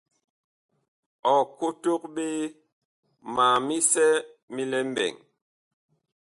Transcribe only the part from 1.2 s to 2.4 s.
Ɔ kotog ɓe